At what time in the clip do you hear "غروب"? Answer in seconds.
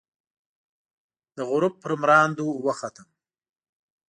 1.49-1.73